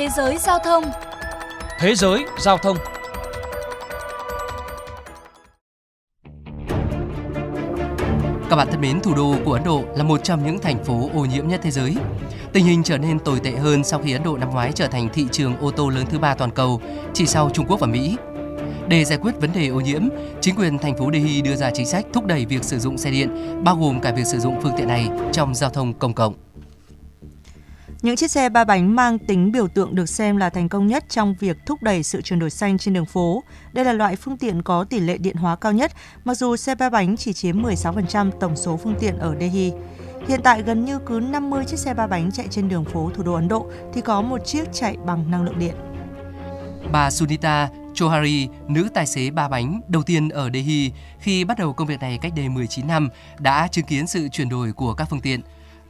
[0.00, 0.84] Thế giới giao thông
[1.78, 2.76] Thế giới giao thông
[8.50, 11.10] Các bạn thân mến, thủ đô của Ấn Độ là một trong những thành phố
[11.14, 11.96] ô nhiễm nhất thế giới.
[12.52, 15.08] Tình hình trở nên tồi tệ hơn sau khi Ấn Độ năm ngoái trở thành
[15.12, 16.80] thị trường ô tô lớn thứ ba toàn cầu,
[17.14, 18.16] chỉ sau Trung Quốc và Mỹ.
[18.88, 20.08] Để giải quyết vấn đề ô nhiễm,
[20.40, 23.10] chính quyền thành phố Delhi đưa ra chính sách thúc đẩy việc sử dụng xe
[23.10, 26.34] điện, bao gồm cả việc sử dụng phương tiện này trong giao thông công cộng.
[28.02, 31.04] Những chiếc xe ba bánh mang tính biểu tượng được xem là thành công nhất
[31.08, 33.42] trong việc thúc đẩy sự chuyển đổi xanh trên đường phố.
[33.72, 35.92] Đây là loại phương tiện có tỷ lệ điện hóa cao nhất,
[36.24, 39.72] mặc dù xe ba bánh chỉ chiếm 16% tổng số phương tiện ở Delhi.
[40.28, 43.22] Hiện tại gần như cứ 50 chiếc xe ba bánh chạy trên đường phố thủ
[43.22, 45.74] đô Ấn Độ thì có một chiếc chạy bằng năng lượng điện.
[46.92, 51.72] Bà Sunita Chohari, nữ tài xế ba bánh đầu tiên ở Delhi khi bắt đầu
[51.72, 53.08] công việc này cách đây 19 năm,
[53.38, 55.40] đã chứng kiến sự chuyển đổi của các phương tiện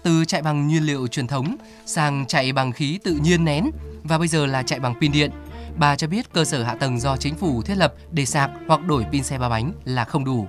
[0.03, 3.71] từ chạy bằng nhiên liệu truyền thống sang chạy bằng khí tự nhiên nén
[4.05, 5.31] và bây giờ là chạy bằng pin điện.
[5.77, 8.85] Bà cho biết cơ sở hạ tầng do chính phủ thiết lập để sạc hoặc
[8.87, 10.47] đổi pin xe ba bánh là không đủ.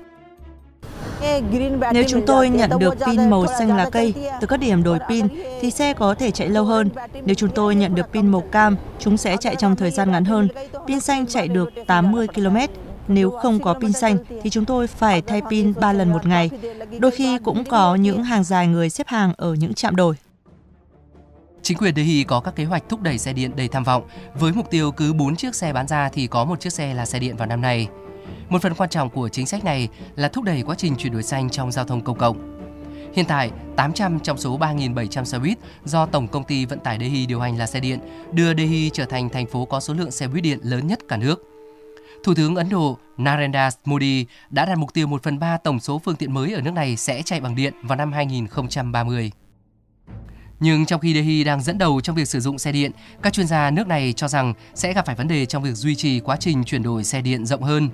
[1.94, 5.28] Nếu chúng tôi nhận được pin màu xanh lá cây từ các điểm đổi pin
[5.62, 6.90] thì xe có thể chạy lâu hơn.
[7.26, 10.26] Nếu chúng tôi nhận được pin màu cam, chúng sẽ chạy trong thời gian ngắn
[10.26, 10.48] hơn.
[10.88, 12.58] Pin xanh chạy được 80 km.
[13.14, 16.50] Nếu không có pin xanh thì chúng tôi phải thay pin 3 lần một ngày.
[17.00, 20.16] Đôi khi cũng có những hàng dài người xếp hàng ở những trạm đổi.
[21.62, 24.04] Chính quyền Delhi có các kế hoạch thúc đẩy xe điện đầy tham vọng,
[24.36, 27.06] với mục tiêu cứ 4 chiếc xe bán ra thì có một chiếc xe là
[27.06, 27.88] xe điện vào năm nay.
[28.50, 31.24] Một phần quan trọng của chính sách này là thúc đẩy quá trình chuyển đổi
[31.24, 32.58] xanh trong giao thông công cộng.
[33.14, 37.26] Hiện tại, 800 trong số 3.700 xe buýt do Tổng công ty Vận tải Delhi
[37.26, 38.00] điều hành là xe điện,
[38.32, 41.18] đưa Delhi trở thành thành phố có số lượng xe buýt điện lớn nhất cả
[41.18, 41.51] nước.
[42.24, 46.02] Thủ tướng Ấn Độ Narendra Modi đã đặt mục tiêu 1 phần 3 tổng số
[46.06, 49.32] phương tiện mới ở nước này sẽ chạy bằng điện vào năm 2030.
[50.60, 53.48] Nhưng trong khi Delhi đang dẫn đầu trong việc sử dụng xe điện, các chuyên
[53.48, 56.38] gia nước này cho rằng sẽ gặp phải vấn đề trong việc duy trì quá
[56.38, 57.90] trình chuyển đổi xe điện rộng hơn.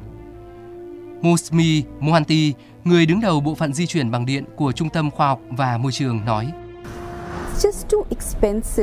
[1.21, 5.27] Musmi Mohanty, người đứng đầu bộ phận di chuyển bằng điện của Trung tâm Khoa
[5.27, 6.51] học và Môi trường nói.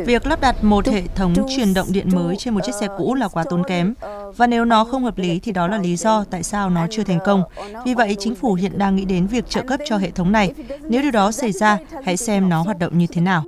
[0.06, 3.14] Việc lắp đặt một hệ thống truyền động điện mới trên một chiếc xe cũ
[3.14, 3.94] là quá tốn kém.
[4.36, 7.04] Và nếu nó không hợp lý thì đó là lý do tại sao nó chưa
[7.04, 7.42] thành công.
[7.84, 10.52] Vì vậy, chính phủ hiện đang nghĩ đến việc trợ cấp cho hệ thống này.
[10.88, 13.44] Nếu điều đó xảy ra, hãy xem nó hoạt động như thế nào.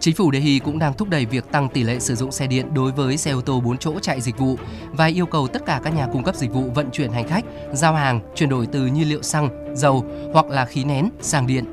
[0.00, 2.74] Chính phủ Delhi cũng đang thúc đẩy việc tăng tỷ lệ sử dụng xe điện
[2.74, 4.56] đối với xe ô tô 4 chỗ chạy dịch vụ
[4.90, 7.44] và yêu cầu tất cả các nhà cung cấp dịch vụ vận chuyển hành khách,
[7.72, 11.64] giao hàng chuyển đổi từ nhiên liệu xăng, dầu hoặc là khí nén sang điện.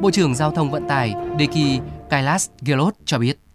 [0.00, 3.45] Bộ trưởng Giao thông Vận tải Deki Kailas Gelot cho biết.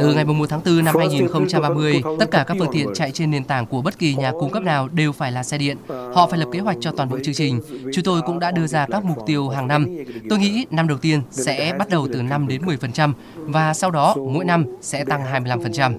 [0.00, 3.44] Từ ngày 1 tháng 4 năm 2030, tất cả các phương tiện chạy trên nền
[3.44, 5.76] tảng của bất kỳ nhà cung cấp nào đều phải là xe điện.
[5.88, 7.60] Họ phải lập kế hoạch cho toàn bộ chương trình.
[7.94, 9.86] Chúng tôi cũng đã đưa ra các mục tiêu hàng năm.
[10.30, 14.14] Tôi nghĩ năm đầu tiên sẽ bắt đầu từ 5 đến 10% và sau đó
[14.16, 15.92] mỗi năm sẽ tăng 25%.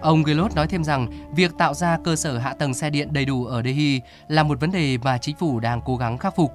[0.00, 3.24] Ông Gelot nói thêm rằng việc tạo ra cơ sở hạ tầng xe điện đầy
[3.24, 6.52] đủ ở Delhi là một vấn đề mà chính phủ đang cố gắng khắc phục.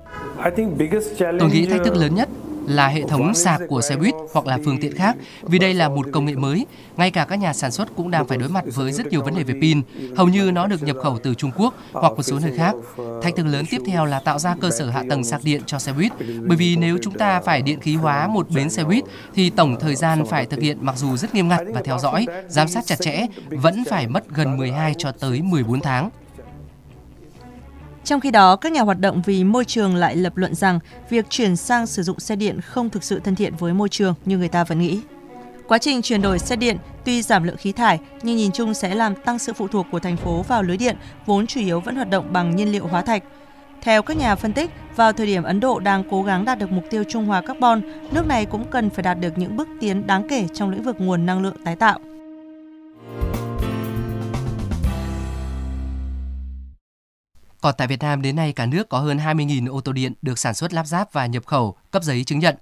[1.39, 2.29] Tôi nghĩ thách thức lớn nhất
[2.67, 5.89] là hệ thống sạc của xe buýt hoặc là phương tiện khác vì đây là
[5.89, 6.65] một công nghệ mới.
[6.97, 9.35] Ngay cả các nhà sản xuất cũng đang phải đối mặt với rất nhiều vấn
[9.35, 9.81] đề về pin.
[10.15, 12.75] Hầu như nó được nhập khẩu từ Trung Quốc hoặc một số nơi khác.
[13.21, 15.79] Thách thức lớn tiếp theo là tạo ra cơ sở hạ tầng sạc điện cho
[15.79, 16.11] xe buýt.
[16.47, 19.03] Bởi vì nếu chúng ta phải điện khí hóa một bến xe buýt
[19.35, 22.25] thì tổng thời gian phải thực hiện mặc dù rất nghiêm ngặt và theo dõi,
[22.47, 26.09] giám sát chặt chẽ vẫn phải mất gần 12 cho tới 14 tháng.
[28.03, 31.29] Trong khi đó, các nhà hoạt động vì môi trường lại lập luận rằng việc
[31.29, 34.37] chuyển sang sử dụng xe điện không thực sự thân thiện với môi trường như
[34.37, 35.01] người ta vẫn nghĩ.
[35.67, 38.95] Quá trình chuyển đổi xe điện tuy giảm lượng khí thải nhưng nhìn chung sẽ
[38.95, 41.95] làm tăng sự phụ thuộc của thành phố vào lưới điện vốn chủ yếu vẫn
[41.95, 43.23] hoạt động bằng nhiên liệu hóa thạch.
[43.81, 46.71] Theo các nhà phân tích, vào thời điểm Ấn Độ đang cố gắng đạt được
[46.71, 47.81] mục tiêu trung hòa carbon,
[48.11, 50.95] nước này cũng cần phải đạt được những bước tiến đáng kể trong lĩnh vực
[50.99, 51.99] nguồn năng lượng tái tạo.
[57.63, 60.39] Còn tại Việt Nam đến nay cả nước có hơn 20.000 ô tô điện được
[60.39, 62.55] sản xuất lắp ráp và nhập khẩu, cấp giấy chứng nhận.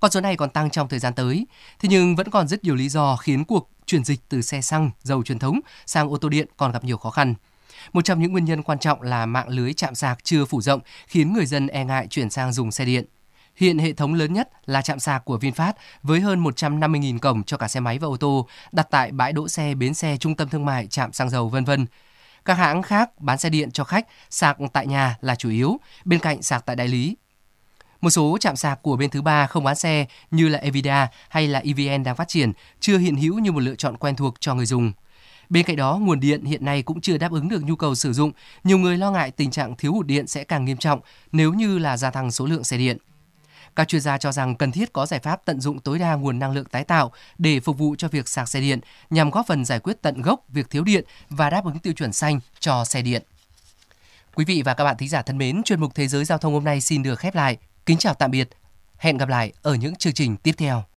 [0.00, 1.46] Con số này còn tăng trong thời gian tới.
[1.78, 4.90] Thế nhưng vẫn còn rất nhiều lý do khiến cuộc chuyển dịch từ xe xăng,
[5.02, 7.34] dầu truyền thống sang ô tô điện còn gặp nhiều khó khăn.
[7.92, 10.80] Một trong những nguyên nhân quan trọng là mạng lưới chạm sạc chưa phủ rộng
[11.06, 13.04] khiến người dân e ngại chuyển sang dùng xe điện.
[13.56, 15.72] Hiện hệ thống lớn nhất là trạm sạc của VinFast
[16.02, 19.48] với hơn 150.000 cổng cho cả xe máy và ô tô đặt tại bãi đỗ
[19.48, 21.86] xe, bến xe, trung tâm thương mại, trạm xăng dầu vân vân.
[22.48, 26.20] Các hãng khác bán xe điện cho khách sạc tại nhà là chủ yếu, bên
[26.20, 27.16] cạnh sạc tại đại lý.
[28.00, 31.48] Một số trạm sạc của bên thứ ba không bán xe như là Evida hay
[31.48, 34.54] là EVN đang phát triển chưa hiện hữu như một lựa chọn quen thuộc cho
[34.54, 34.92] người dùng.
[35.48, 38.12] Bên cạnh đó, nguồn điện hiện nay cũng chưa đáp ứng được nhu cầu sử
[38.12, 38.32] dụng.
[38.64, 41.00] Nhiều người lo ngại tình trạng thiếu hụt điện sẽ càng nghiêm trọng
[41.32, 42.98] nếu như là gia tăng số lượng xe điện.
[43.78, 46.38] Các chuyên gia cho rằng cần thiết có giải pháp tận dụng tối đa nguồn
[46.38, 48.80] năng lượng tái tạo để phục vụ cho việc sạc xe điện
[49.10, 52.12] nhằm góp phần giải quyết tận gốc việc thiếu điện và đáp ứng tiêu chuẩn
[52.12, 53.22] xanh cho xe điện.
[54.34, 56.52] Quý vị và các bạn thính giả thân mến, chuyên mục Thế giới Giao thông
[56.52, 57.56] hôm nay xin được khép lại.
[57.86, 58.48] Kính chào tạm biệt.
[58.96, 60.84] Hẹn gặp lại ở những chương trình tiếp theo.